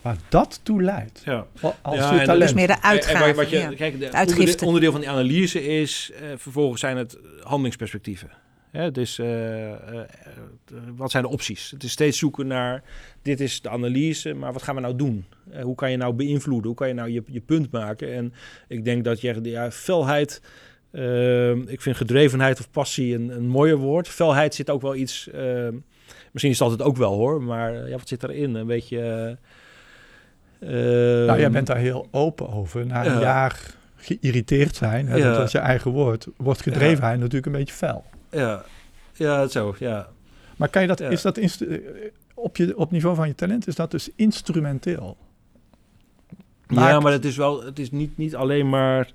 [0.02, 1.22] waar dat toe leidt.
[1.26, 1.46] Ja.
[1.82, 2.42] Als ja, talent.
[2.42, 3.34] Dus meer de uitgave.
[3.34, 8.30] wat je, kijk, de, onderdeel, onderdeel van die analyse is, uh, vervolgens zijn het handelingsperspectieven.
[8.72, 9.76] Ja, dus uh, uh,
[10.96, 11.72] wat zijn de opties?
[11.72, 12.84] Het is steeds zoeken naar,
[13.22, 15.26] dit is de analyse, maar wat gaan we nou doen?
[15.54, 16.68] Uh, hoe kan je nou beïnvloeden?
[16.68, 18.14] Hoe kan je nou je, je punt maken?
[18.14, 18.34] En
[18.68, 20.42] ik denk dat je ja, felheid,
[21.66, 24.08] ik vind gedrevenheid of passie een, een mooier woord.
[24.08, 25.30] Felheid zit ook wel iets,
[26.32, 28.56] misschien is het altijd ook wel hoor, maar ja, wat zit erin?
[28.56, 29.38] Een beetje...
[30.60, 32.86] nou, jij bent daar heel open over.
[32.86, 35.34] Na een jaar geïrriteerd zijn, hè, Ja.
[35.34, 38.04] dat is je eigen woord, wordt gedrevenheid natuurlijk een beetje fel.
[38.32, 38.64] Ja,
[39.14, 40.08] ja zo, ja.
[40.58, 41.10] Maar kan je dat, Ja.
[41.10, 41.50] is dat eh,
[42.34, 45.18] op, je, op niveau van je talent, is dat dus instrumenteel?
[46.68, 49.12] Ja, maar het is wel, het is niet, niet alleen maar,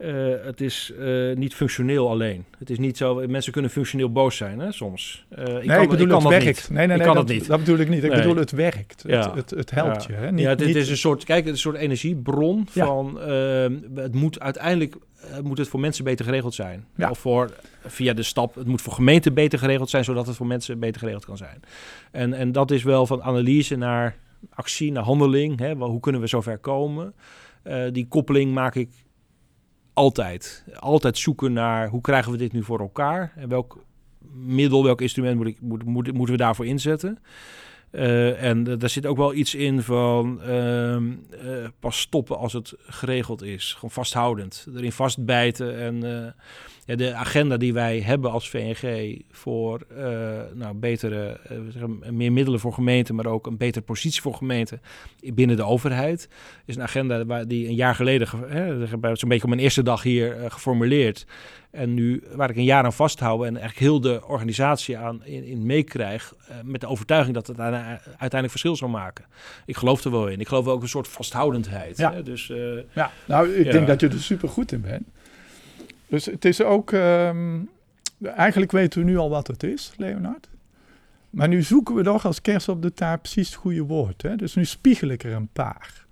[0.00, 2.44] eh, het is eh, niet functioneel alleen.
[2.58, 5.26] Het is niet zo, mensen kunnen functioneel boos zijn, hè, soms.
[5.28, 6.44] Eh, ik nee, kan, ik bedoel kan het dat werkt.
[6.46, 6.68] niet.
[6.78, 7.46] Nee, nee, Ik nee, kan dat, het niet.
[7.48, 8.04] dat bedoel ik niet.
[8.04, 8.18] Ik Nee.
[8.20, 9.04] bedoel het werkt.
[9.06, 9.26] Ja.
[9.26, 10.14] Het, het, het helpt Ja.
[10.14, 10.20] je.
[10.20, 10.32] Hè?
[10.32, 12.86] Niet, ja, niet- is een soort, kijk, het is een soort energiebron Ja.
[12.86, 14.96] van, ehm, het moet uiteindelijk,
[15.42, 16.84] moet het voor mensen beter geregeld zijn.
[16.96, 17.10] Ja.
[17.10, 17.50] Of voor,
[17.86, 21.00] via de stap, het moet voor gemeenten beter geregeld zijn, zodat het voor mensen beter
[21.00, 21.60] geregeld kan zijn.
[22.10, 24.16] En, en dat is wel van analyse naar
[24.54, 25.58] actie, naar handeling.
[25.58, 25.74] Hè?
[25.74, 27.14] Hoe kunnen we zover komen?
[27.92, 28.88] Die koppeling maak ik
[30.00, 30.64] altijd.
[30.78, 33.32] Altijd zoeken naar hoe krijgen we dit nu voor elkaar?
[33.36, 33.84] En welk
[34.32, 37.18] middel, welk instrument moet ik, moet, moet, moeten we daarvoor inzetten?
[37.90, 42.74] Eh, en daar zit ook wel iets in van ehm, eh, pas stoppen als het
[42.78, 43.72] geregeld is.
[43.72, 44.66] Gewoon vasthoudend.
[44.76, 45.78] Erin vastbijten.
[45.78, 46.32] En eh,
[46.90, 50.04] ja, de agenda die wij hebben als VNG voor eh,
[50.54, 51.38] nou, betere,
[52.04, 54.80] eh, meer middelen voor gemeenten, maar ook een betere positie voor gemeenten
[55.34, 56.28] binnen de overheid,
[56.64, 59.82] is een agenda waar die een jaar geleden, ge- hè, zo'n beetje op mijn eerste
[59.82, 61.26] dag hier eh, geformuleerd.
[61.70, 65.44] En nu waar ik een jaar aan vasthoud en eigenlijk heel de organisatie aan in,
[65.44, 69.24] in meekrijg, met de overtuiging dat het uite- uiteindelijk verschil zal maken.
[69.66, 70.40] Ik geloof er wel in.
[70.40, 71.96] Ik geloof ook een soort vasthoudendheid.
[71.96, 72.12] Ja.
[72.12, 72.22] Hè?
[72.22, 72.46] Dus
[72.94, 73.72] Ja, nou, ik Ja.
[73.72, 75.08] denk dat je er super goed in bent.
[76.10, 76.92] Dus het is ook...
[76.92, 77.60] ehm,
[78.22, 80.48] eigenlijk weten we nu al wat het is, Leonard.
[81.30, 84.22] Maar nu zoeken we toch als kerst op de taart precies het goede woord.
[84.22, 84.36] Hè?
[84.36, 86.06] Dus nu spiegel ik er een paar.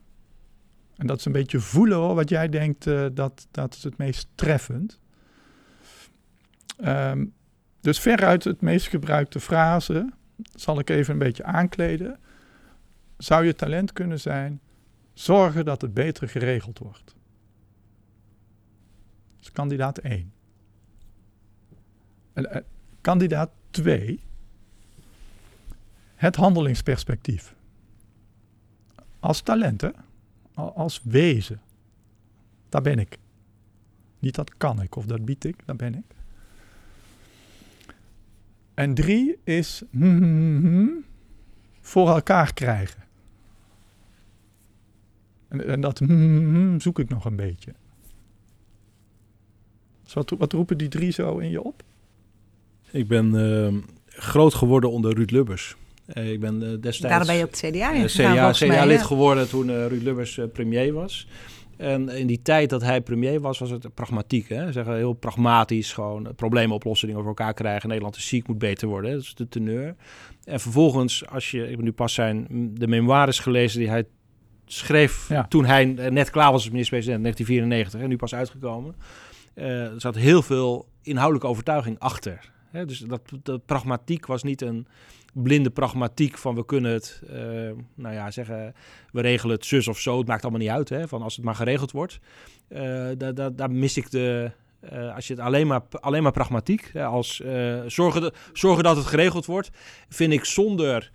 [0.96, 3.96] En dat is een beetje voelen hoor, wat jij denkt, eh, dat, dat is het
[3.96, 5.00] meest treffend.
[6.76, 7.24] Ehm,
[7.80, 10.12] dus veruit het meest gebruikte frase,
[10.54, 12.18] zal ik even een beetje aankleden.
[13.16, 14.61] Zou je talent kunnen zijn,
[15.12, 17.16] zorgen dat het beter geregeld wordt.
[19.48, 20.32] Is kandidaat 1.
[22.32, 22.62] En, eh,
[23.00, 24.20] kandidaat 2.
[26.14, 27.54] Het handelingsperspectief.
[29.20, 29.90] Als talent, hè?
[30.54, 31.61] Al- Als wezen.
[32.68, 33.18] Daar ben ik.
[34.18, 36.14] Niet dat kan ik of dat bied ik, daar ben ik.
[38.74, 41.04] En drie is hmm,
[41.80, 43.02] voor elkaar krijgen.
[45.48, 47.74] En, en dat hmm, zoek ik nog een beetje.
[50.09, 51.83] Dus wat, wat roepen die drie zo in je op?
[52.90, 53.75] ik ben ehm,
[54.07, 55.77] groot geworden onder Ruud Lubbers.
[56.07, 57.01] Eh, ik ben eh, destijds...
[57.01, 60.03] Daarom ben je op het CDA ingegaan, CDA, volgens mij, CDA-lid geworden toen eh, Ruud
[60.03, 61.29] Lubbers premier was.
[61.77, 64.49] En in die tijd dat hij premier was, was het pragmatiek.
[64.49, 64.73] Hè?
[64.73, 67.88] Zeggen, heel pragmatisch, gewoon problemen oplossen, dingen over elkaar krijgen.
[67.88, 69.11] Nederland is ziek, moet beter worden.
[69.11, 69.16] Hè?
[69.16, 69.94] Dat is de teneur.
[70.44, 74.05] En vervolgens, als je, ik heb nu pas zijn, de memoires gelezen die hij
[74.66, 75.47] schreef Ja.
[75.49, 78.94] toen hij net klaar was als minister-president, 1994, en nu pas uitgekomen.
[79.59, 82.51] Eh, er zat heel veel inhoudelijke overtuiging achter.
[82.73, 84.87] Dus dat, dat pragmatiek was niet een
[85.33, 87.38] blinde pragmatiek van we kunnen het, eh,
[87.94, 88.75] nou ja, zeggen,
[89.12, 90.18] we regelen het zus of zo.
[90.18, 92.18] Het maakt allemaal niet uit, hè, van als het maar geregeld wordt.
[92.68, 93.09] Eh,
[93.55, 94.51] daar, mis ik de,
[95.14, 97.42] als je het alleen maar, alleen maar pragmatiek, als
[97.87, 99.71] zorgen, zorgen dat het geregeld wordt,
[100.09, 101.12] vind ik zonder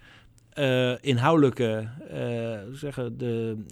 [1.01, 1.89] inhoudelijke,
[2.71, 3.63] zeggen, de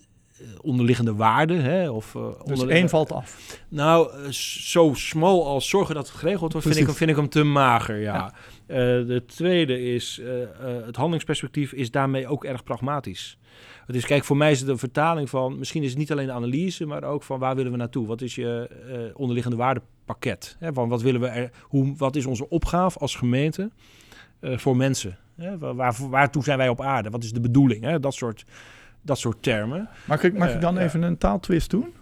[0.62, 3.58] onderliggende waarden, hè, of eh, Dus onder- één valt af.
[3.70, 7.16] nou, eh, zo smal als zorgen dat het geregeld wordt, vind ik, hem, vind ik
[7.16, 8.14] hem te mager, ja.
[8.16, 8.34] Ja.
[8.68, 8.78] Eh,
[9.08, 10.50] de tweede is, eh, eh,
[10.86, 13.38] het handelingsperspectief is daarmee ook erg pragmatisch.
[13.86, 16.26] Het is, kijk, voor mij is het een vertaling van, misschien is het niet alleen
[16.26, 18.08] de analyse, maar ook van waar willen we naartoe?
[18.08, 20.56] Wat is je eh, onderliggende waardepakket?
[20.60, 20.74] Hè?
[20.74, 23.72] Van wat willen we er, hoe, wat is onze opgave als gemeente
[24.40, 25.18] eh, voor mensen?
[25.36, 25.58] Hè?
[25.58, 27.10] Waar, waar, waartoe zijn wij op aarde?
[27.10, 27.84] Wat is de bedoeling?
[27.84, 28.00] Hè?
[28.00, 28.44] Dat, soort,
[29.02, 29.90] dat soort termen.
[30.06, 30.82] Mag ik, mag Eh, ik dan ja.
[30.82, 31.94] even een taaltwist doen?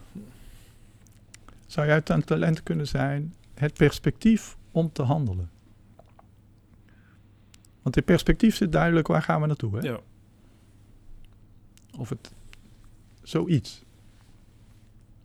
[1.65, 5.49] Zou jij een talent kunnen zijn het perspectief om te handelen?
[7.81, 9.77] Want in perspectief zit duidelijk waar gaan we naartoe.
[9.77, 9.87] Hè?
[9.87, 9.99] Ja.
[11.97, 12.31] Of het
[13.23, 13.83] zoiets.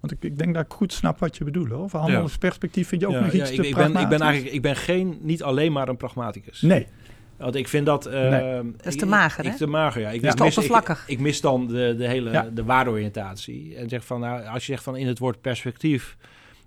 [0.01, 1.69] Want ik, ik denk dat ik goed snap wat je bedoelt.
[1.69, 1.89] Hoor.
[1.89, 4.21] Van handelingsperspectief vind je ook Ja, nog ja, iets ik, te ik, ben, ik ben
[4.21, 6.61] eigenlijk ik ben geen, niet alleen maar een pragmaticus.
[6.61, 6.87] Nee,
[7.37, 8.07] Want ik vind dat...
[8.07, 8.73] eh, Nee.
[8.77, 9.57] Dat is te mager, ik, hè?
[9.57, 10.11] te mager, ja.
[10.11, 10.33] Ik, Ja.
[10.33, 11.03] Te mis, oppervlakkig.
[11.03, 12.49] Ik, ik mis dan de, de hele Ja.
[12.53, 13.77] de waardeoriëntatie.
[13.77, 16.17] En zeg van, nou, als je zegt van in het woord perspectief...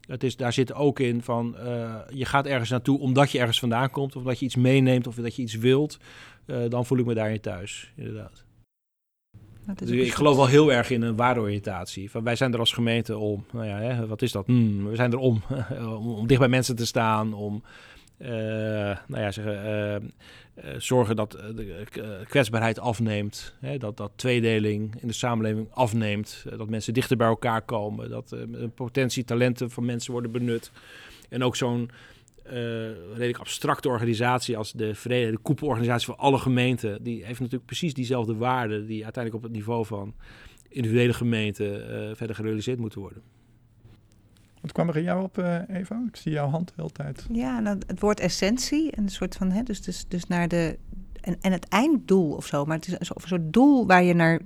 [0.08, 3.60] Het is, daar zit ook in van, eh, je gaat ergens naartoe omdat je ergens
[3.60, 4.16] vandaan komt...
[4.16, 5.98] of dat je iets meeneemt of dat je iets wilt.
[6.46, 8.44] eh, dan voel ik me daarin thuis, inderdaad.
[9.82, 12.12] Is Dus ik geloof wel heel erg in een waardeoriëntatie.
[12.12, 13.46] Van wij zijn er als gemeente om.
[13.52, 14.46] Nou ja, hè, wat is dat?
[14.46, 15.42] Hmm, we zijn er om,
[16.00, 16.08] om.
[16.16, 17.34] Om dicht bij mensen te staan.
[17.34, 17.64] Om,
[18.18, 18.30] eh,
[19.08, 20.02] nou ja, zeggen, eh, eh,
[20.78, 23.56] zorgen dat eh, de eh, kwetsbaarheid afneemt.
[23.60, 26.46] Hè, dat, dat tweedeling in de samenleving afneemt.
[26.52, 28.10] eh, dat mensen dichter bij elkaar komen.
[28.10, 28.40] Dat eh,
[28.76, 30.72] potentie, talenten van mensen worden benut.
[31.30, 31.90] En ook zo'n
[32.44, 32.54] eh,
[33.14, 37.04] redelijk abstracte organisatie als de Verenigde de koepelorganisatie van alle gemeenten.
[37.04, 40.14] Die heeft natuurlijk precies diezelfde waarden die uiteindelijk op het niveau van
[40.70, 43.22] individuele gemeenten eh, verder gerealiseerd moeten worden.
[44.68, 46.04] Wat kwam er in jou op, eh, Eva?
[46.08, 47.26] Ik zie jouw hand de hele tijd.
[47.32, 50.78] Ja, nou, het woord essentie, en een soort van, hè, dus, dus, dus naar de.
[51.22, 54.04] En, en het einddoel of zo, maar het is een soort- een soort doel waar
[54.04, 54.40] je naar.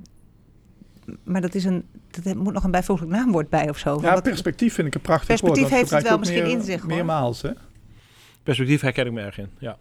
[1.23, 1.85] Maar dat is een.
[2.23, 3.99] Dat moet nog een bijvoeglijk naamwoord bij of zo.
[4.01, 5.71] Ja, Wat- perspectief vind ik een prachtig Perspectief woord.
[5.71, 6.89] dat heeft het wel misschien meer- in zich, hoor.
[6.89, 7.51] Meermaals, hè?
[8.43, 9.77] Perspectief herken ik me erg in, ja.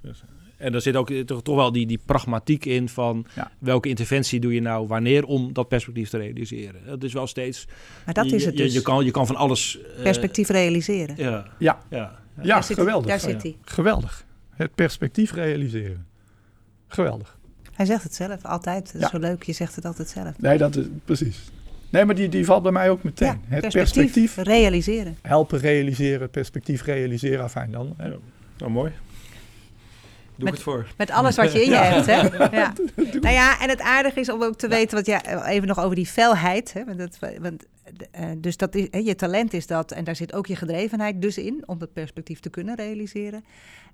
[0.00, 0.24] Dus,
[0.56, 3.50] en er zit ook toch, toch wel die, die pragmatiek in van Ja.
[3.58, 6.80] welke interventie doe je nou wanneer om dat perspectief te realiseren.
[6.84, 7.66] Het is wel steeds...
[8.04, 8.72] maar dat je, is het je, dus.
[8.74, 9.78] je, kan, je kan van alles...
[9.96, 11.14] eh, Perspectief realiseren.
[11.18, 11.78] Ja, Ja.
[11.90, 12.22] ja.
[12.42, 13.06] Ja, Daar geweldig.
[13.06, 13.56] Daar zit hij.
[13.64, 14.24] Geweldig.
[14.50, 16.06] Het perspectief realiseren.
[16.88, 17.38] Geweldig.
[17.72, 18.84] Hij zegt het zelf altijd.
[18.86, 19.08] Dat is Ja.
[19.08, 20.38] zo leuk, je zegt het altijd zelf.
[20.38, 21.38] Nee, dat is precies.
[21.90, 23.26] Nee, maar die, die valt bij mij ook meteen.
[23.28, 24.36] Ja, het perspectief.
[24.36, 25.16] realiseren.
[25.22, 27.96] helpen realiseren, het perspectief realiseren, afijn dan.
[28.58, 28.92] Nou, mooi.
[30.36, 30.86] Doe Met- ik het voor.
[30.96, 32.22] Met alles wat je in je hebt, hè?
[32.56, 32.72] Ja.
[32.96, 35.94] Nou ja, en het aardige is om ook te weten, wat ja, even nog over
[35.96, 36.72] die felheid.
[36.72, 36.84] Hè?
[36.84, 37.64] Want dat, want,
[38.10, 41.22] eh, dus dat is, hè, je talent is dat, en daar zit ook je gedrevenheid
[41.22, 43.44] dus in, om dat perspectief te kunnen realiseren.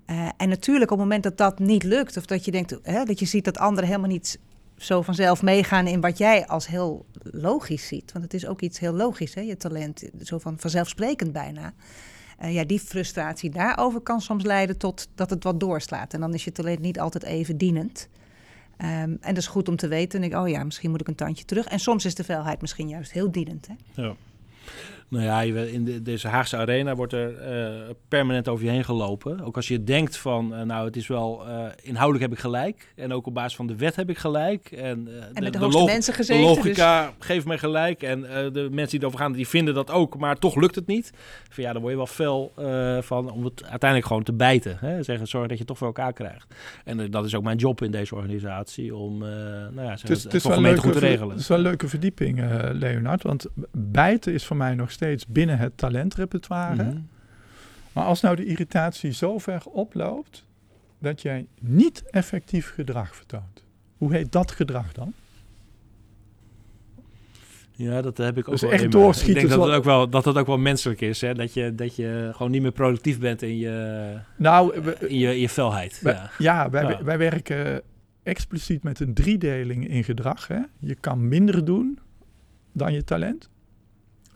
[0.05, 3.03] Eh, en natuurlijk op het moment dat dat niet lukt, of dat je denkt, hè,
[3.03, 4.39] dat je ziet dat anderen helemaal niet
[4.77, 8.11] zo vanzelf meegaan in wat jij als heel logisch ziet.
[8.11, 11.73] Want het is ook iets heel logisch, hè, je talent, zo van vanzelfsprekend bijna.
[12.41, 16.13] Eh, ja, die frustratie daarover kan soms leiden tot dat het wat doorslaat.
[16.13, 18.09] En dan is je talent niet altijd even dienend.
[18.77, 20.21] Ehm, en dat is goed om te weten.
[20.21, 21.65] En ik, oh ja, misschien moet ik een tandje terug.
[21.65, 23.67] En soms is de veelheid misschien juist heel dienend.
[23.67, 24.01] Hè?
[24.01, 24.15] Ja.
[25.11, 27.69] Nou ja, je- in de, deze Haagse arena wordt er eh,
[28.07, 29.41] permanent over je heen gelopen.
[29.41, 32.93] Ook als je denkt van, eh, nou het is wel, eh, inhoudelijk heb ik gelijk.
[32.95, 34.71] En ook op basis van de wet heb ik gelijk.
[34.71, 36.45] En, eh, En met de, hoogste log- mensen de gezeten.
[36.47, 38.03] dus- logica geeft mij gelijk.
[38.03, 40.17] En eh, de mensen die erover gaan, die vinden dat ook.
[40.17, 41.11] Maar toch lukt het niet.
[41.49, 44.77] Van, ja, dan word je wel fel eh, van om het uiteindelijk gewoon te bijten.
[44.79, 45.03] Hè?
[45.03, 46.53] Zeggen, zorg dat je het toch voor elkaar krijgt.
[46.85, 48.95] En dat is ook mijn job in deze organisatie.
[48.95, 50.81] Om eh nou ja, zeg, Het is, het, het is voor wel een gemeente leuke,
[50.81, 51.29] goed te regelen.
[51.31, 53.23] het is wel een leuke verdieping, eh, Leonard.
[53.23, 56.83] Want bijten is voor mij nog steeds binnen het talentrepertoire.
[56.83, 56.97] Mhm.
[57.93, 60.45] Maar als nou de irritatie zo ver oploopt
[60.99, 63.63] dat jij niet effectief gedrag vertoont.
[63.97, 65.13] Hoe heet dat gedrag dan?
[67.71, 70.09] Ja, dat heb ik ook Dus wel echt doorschieten Ik denk dat het, ook wel,
[70.09, 71.21] dat het ook wel menselijk is.
[71.21, 71.33] Hè?
[71.33, 75.27] Dat, je, dat je gewoon niet meer productief bent in je, Nou, we- in je,
[75.33, 75.99] in je felheid.
[76.03, 76.29] Ja.
[76.37, 77.03] ja, wij, Ja.
[77.03, 77.81] wij werken
[78.23, 80.47] expliciet met een driedeling in gedrag.
[80.47, 80.59] Hè?
[80.79, 81.99] Je kan minder doen
[82.71, 83.49] dan je talent.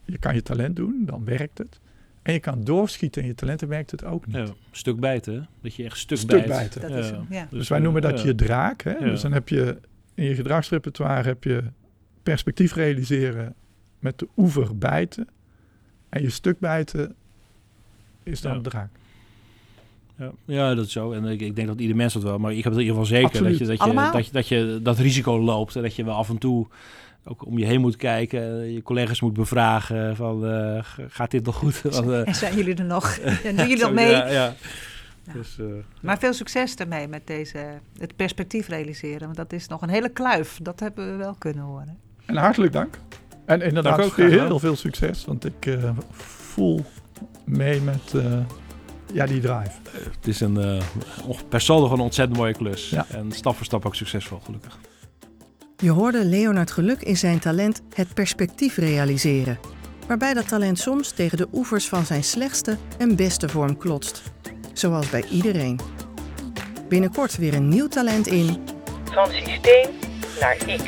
[0.06, 1.80] Je kan je talent doen, dan werkt het.
[2.22, 4.36] En je kan doorschieten in je talent, dan werkt het ook niet.
[4.36, 5.34] Ja, stuk bijten.
[5.34, 5.42] hè?
[5.62, 6.48] Dat je echt stuk, Stuk bijt.
[6.48, 6.82] bijten.
[6.82, 6.98] Dat Ja.
[6.98, 7.48] is hem, ja.
[7.52, 8.26] Dus wij noemen dat ja.
[8.26, 8.82] je draak.
[8.84, 8.92] Hè?
[8.92, 9.00] Ja.
[9.06, 9.78] Dus dan heb je
[10.14, 11.64] in je gedragsrepertoire heb je
[12.24, 13.54] perspectief realiseren
[14.00, 15.28] met de oever bijten.
[16.10, 17.16] En je stuk bijten
[18.24, 18.90] is dan draak.
[20.18, 21.12] Ja, ja, dat is zo.
[21.12, 22.38] En ik, ik denk dat ieder mens dat wel.
[22.38, 24.12] Maar ik heb het in ieder geval zeker dat je dat, je, Allemaal?
[24.12, 25.76] dat, je, dat je dat risico loopt.
[25.76, 26.68] En dat je wel af en toe
[27.24, 28.74] ook om je heen moet kijken.
[28.74, 31.82] Je collega's moet bevragen van eh, gaat dit nog goed?
[31.82, 33.18] Want, eh, En zijn jullie er nog?
[33.44, 34.10] En doen jullie nog mee?
[34.10, 34.56] Ja, ja.
[35.26, 35.34] Ja.
[35.34, 35.66] Dus, eh,
[36.02, 37.58] Maar veel succes ermee met deze,
[37.98, 39.22] het perspectief realiseren.
[39.22, 40.60] Want dat is nog een hele kluif.
[40.62, 41.98] Dat hebben we wel kunnen horen.
[42.26, 42.98] En hartelijk dank.
[43.46, 45.26] En inderdaad, Dank ook, heel, veel succes.
[45.26, 46.86] Want ik eh, voel
[47.44, 48.40] mee met eh,
[49.14, 49.72] ja, die drive.
[49.92, 50.82] Het is een,
[51.28, 52.90] och- per saldo gewoon een ontzettend mooie klus.
[52.90, 53.06] Ja.
[53.10, 54.78] En stap voor stap ook succesvol, gelukkig.
[55.78, 59.60] Je hoorde Leonard Geluk in zijn talent het perspectief realiseren.
[60.08, 64.22] Waarbij dat talent soms tegen de oevers van zijn slechtste en beste vorm klotst.
[64.74, 65.80] Zoals bij iedereen.
[66.90, 68.58] Binnenkort weer een nieuw talent in
[69.14, 69.90] Van systeem
[70.40, 70.82] naar ik.